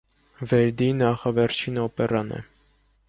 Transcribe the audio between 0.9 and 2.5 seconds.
նախավերջին օպերան է։